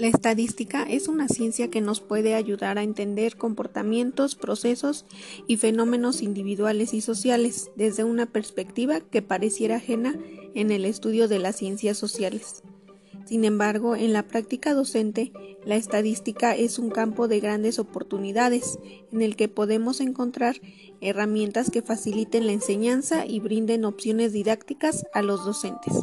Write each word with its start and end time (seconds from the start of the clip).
La 0.00 0.06
estadística 0.06 0.84
es 0.84 1.08
una 1.08 1.28
ciencia 1.28 1.68
que 1.68 1.82
nos 1.82 2.00
puede 2.00 2.34
ayudar 2.34 2.78
a 2.78 2.82
entender 2.82 3.36
comportamientos, 3.36 4.34
procesos 4.34 5.04
y 5.46 5.58
fenómenos 5.58 6.22
individuales 6.22 6.94
y 6.94 7.02
sociales 7.02 7.70
desde 7.76 8.04
una 8.04 8.24
perspectiva 8.24 9.00
que 9.00 9.20
pareciera 9.20 9.76
ajena 9.76 10.18
en 10.54 10.70
el 10.70 10.86
estudio 10.86 11.28
de 11.28 11.38
las 11.38 11.56
ciencias 11.56 11.98
sociales. 11.98 12.62
Sin 13.26 13.44
embargo, 13.44 13.94
en 13.94 14.12
la 14.12 14.24
práctica 14.24 14.74
docente, 14.74 15.32
la 15.64 15.76
estadística 15.76 16.54
es 16.54 16.78
un 16.78 16.90
campo 16.90 17.28
de 17.28 17.40
grandes 17.40 17.78
oportunidades 17.78 18.78
en 19.12 19.22
el 19.22 19.36
que 19.36 19.48
podemos 19.48 20.00
encontrar 20.00 20.56
herramientas 21.00 21.70
que 21.70 21.82
faciliten 21.82 22.46
la 22.46 22.52
enseñanza 22.52 23.26
y 23.26 23.40
brinden 23.40 23.84
opciones 23.84 24.32
didácticas 24.32 25.06
a 25.12 25.22
los 25.22 25.44
docentes. 25.44 25.94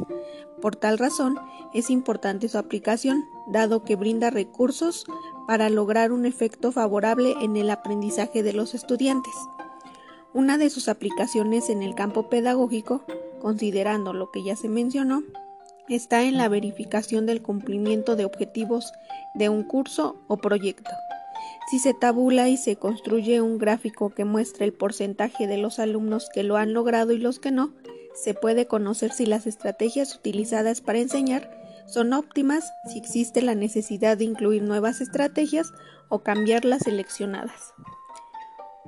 Por 0.61 0.75
tal 0.75 0.97
razón, 0.97 1.37
es 1.73 1.89
importante 1.89 2.49
su 2.49 2.57
aplicación, 2.57 3.25
dado 3.51 3.83
que 3.83 3.95
brinda 3.95 4.29
recursos 4.29 5.05
para 5.47 5.69
lograr 5.69 6.11
un 6.11 6.25
efecto 6.25 6.71
favorable 6.71 7.35
en 7.41 7.57
el 7.57 7.69
aprendizaje 7.69 8.43
de 8.43 8.53
los 8.53 8.73
estudiantes. 8.73 9.33
Una 10.33 10.57
de 10.57 10.69
sus 10.69 10.87
aplicaciones 10.87 11.69
en 11.69 11.81
el 11.81 11.95
campo 11.95 12.29
pedagógico, 12.29 13.03
considerando 13.41 14.13
lo 14.13 14.31
que 14.31 14.43
ya 14.43 14.55
se 14.55 14.69
mencionó, 14.69 15.23
está 15.95 16.23
en 16.23 16.37
la 16.37 16.49
verificación 16.49 17.25
del 17.25 17.41
cumplimiento 17.41 18.15
de 18.15 18.25
objetivos 18.25 18.93
de 19.33 19.49
un 19.49 19.63
curso 19.63 20.21
o 20.27 20.37
proyecto. 20.37 20.91
Si 21.69 21.79
se 21.79 21.93
tabula 21.93 22.49
y 22.49 22.57
se 22.57 22.75
construye 22.77 23.41
un 23.41 23.57
gráfico 23.57 24.09
que 24.09 24.25
muestra 24.25 24.65
el 24.65 24.73
porcentaje 24.73 25.47
de 25.47 25.57
los 25.57 25.79
alumnos 25.79 26.29
que 26.33 26.43
lo 26.43 26.57
han 26.57 26.73
logrado 26.73 27.11
y 27.11 27.17
los 27.17 27.39
que 27.39 27.51
no, 27.51 27.73
se 28.13 28.33
puede 28.33 28.67
conocer 28.67 29.11
si 29.11 29.25
las 29.25 29.45
estrategias 29.47 30.15
utilizadas 30.15 30.81
para 30.81 30.99
enseñar 30.99 31.51
son 31.87 32.13
óptimas, 32.13 32.73
si 32.89 32.97
existe 32.97 33.41
la 33.41 33.55
necesidad 33.55 34.17
de 34.17 34.25
incluir 34.25 34.63
nuevas 34.63 35.01
estrategias 35.01 35.71
o 36.09 36.19
cambiar 36.19 36.65
las 36.65 36.83
seleccionadas. 36.83 37.73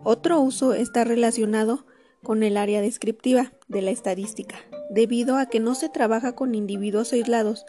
Otro 0.03 0.39
uso 0.39 0.73
está 0.73 1.03
relacionado 1.03 1.85
con 2.23 2.43
el 2.43 2.57
área 2.57 2.81
descriptiva 2.81 3.51
de 3.67 3.81
la 3.81 3.91
estadística, 3.91 4.55
debido 4.89 5.37
a 5.37 5.45
que 5.45 5.59
no 5.59 5.75
se 5.75 5.89
trabaja 5.89 6.33
con 6.33 6.55
individuos 6.55 7.13
aislados, 7.13 7.65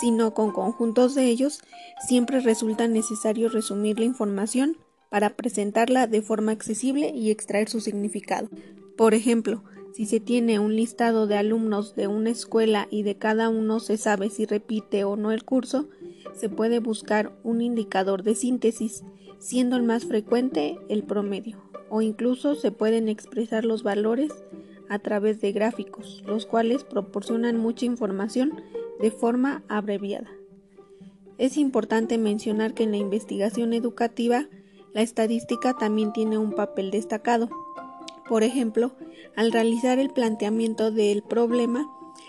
sino 0.00 0.34
con 0.34 0.50
conjuntos 0.50 1.14
de 1.14 1.26
ellos, 1.26 1.60
siempre 2.06 2.40
resulta 2.40 2.88
necesario 2.88 3.48
resumir 3.48 3.98
la 3.98 4.06
información 4.06 4.76
para 5.10 5.30
presentarla 5.36 6.06
de 6.06 6.22
forma 6.22 6.52
accesible 6.52 7.10
y 7.10 7.30
extraer 7.30 7.68
su 7.68 7.80
significado. 7.80 8.48
Por 8.96 9.14
ejemplo, 9.14 9.62
si 9.94 10.06
se 10.06 10.18
tiene 10.18 10.58
un 10.58 10.74
listado 10.74 11.28
de 11.28 11.36
alumnos 11.36 11.94
de 11.94 12.08
una 12.08 12.30
escuela 12.30 12.88
y 12.90 13.04
de 13.04 13.16
cada 13.16 13.48
uno 13.48 13.78
se 13.78 13.96
sabe 13.96 14.28
si 14.28 14.44
repite 14.44 15.04
o 15.04 15.14
no 15.14 15.30
el 15.30 15.44
curso, 15.44 15.88
se 16.34 16.48
puede 16.48 16.80
buscar 16.80 17.32
un 17.44 17.60
indicador 17.60 18.24
de 18.24 18.34
síntesis, 18.34 19.04
siendo 19.38 19.76
el 19.76 19.84
más 19.84 20.04
frecuente 20.04 20.78
el 20.88 21.04
promedio, 21.04 21.62
o 21.90 22.02
incluso 22.02 22.56
se 22.56 22.72
pueden 22.72 23.08
expresar 23.08 23.64
los 23.64 23.84
valores 23.84 24.32
a 24.88 24.98
través 24.98 25.40
de 25.40 25.52
gráficos, 25.52 26.22
los 26.26 26.46
cuales 26.46 26.84
proporcionan 26.84 27.56
mucha 27.56 27.86
información 27.86 28.62
de 29.00 29.10
forma 29.10 29.62
abreviada. 29.68 30.30
Es 31.38 31.56
importante 31.56 32.18
mencionar 32.18 32.74
que 32.74 32.84
en 32.84 32.92
la 32.92 32.96
investigación 32.96 33.72
educativa 33.72 34.46
la 34.92 35.02
estadística 35.02 35.74
también 35.74 36.12
tiene 36.12 36.38
un 36.38 36.52
papel 36.52 36.90
destacado, 36.90 37.48
por 38.28 38.42
ejemplo, 38.42 38.92
al 39.36 39.52
realizar 39.52 39.98
el 39.98 40.10
planteamiento 40.10 40.90
del 40.90 41.22
problema, 41.22 41.86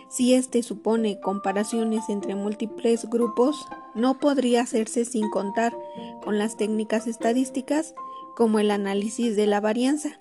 si 0.10 0.34
éste 0.34 0.62
supone 0.64 1.20
comparaciones 1.20 2.10
entre 2.10 2.36
múltiples 2.36 3.10
grupos, 3.10 3.66
no 3.94 4.20
podría 4.20 4.62
hacerse 4.62 5.06
sin 5.06 5.30
contar 5.30 5.78
con 6.24 6.38
las 6.38 6.58
técnicas 6.58 7.08
estadísticas 7.08 7.96
como 8.36 8.60
el 8.60 8.72
análisis 8.72 9.36
de 9.36 9.48
la 9.48 9.62
varianza. 9.62 10.20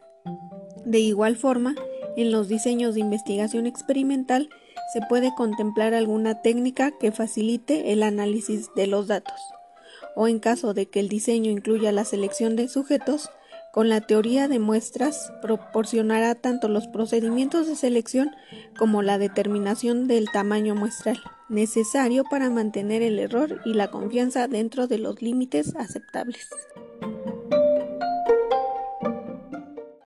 De 0.84 1.00
igual 1.00 1.36
forma, 1.36 1.74
en 2.16 2.30
los 2.30 2.48
diseños 2.48 2.94
de 2.94 3.00
investigación 3.00 3.66
experimental 3.66 4.48
se 4.92 5.00
puede 5.08 5.34
contemplar 5.34 5.94
alguna 5.94 6.42
técnica 6.42 6.92
que 6.92 7.12
facilite 7.12 7.92
el 7.92 8.02
análisis 8.02 8.70
de 8.76 8.86
los 8.86 9.08
datos, 9.08 9.40
o 10.14 10.28
en 10.28 10.38
caso 10.38 10.74
de 10.74 10.86
que 10.86 11.00
el 11.00 11.08
diseño 11.08 11.50
incluya 11.50 11.92
la 11.92 12.04
selección 12.04 12.56
de 12.56 12.68
sujetos, 12.68 13.30
con 13.72 13.88
la 13.88 14.00
teoría 14.00 14.46
de 14.46 14.60
muestras 14.60 15.32
proporcionará 15.42 16.36
tanto 16.36 16.68
los 16.68 16.86
procedimientos 16.86 17.66
de 17.66 17.74
selección 17.74 18.30
como 18.78 19.02
la 19.02 19.18
determinación 19.18 20.06
del 20.06 20.30
tamaño 20.30 20.76
muestral, 20.76 21.20
necesario 21.48 22.22
para 22.22 22.50
mantener 22.50 23.02
el 23.02 23.18
error 23.18 23.60
y 23.64 23.74
la 23.74 23.90
confianza 23.90 24.46
dentro 24.46 24.86
de 24.86 24.98
los 24.98 25.22
límites 25.22 25.74
aceptables. 25.74 26.48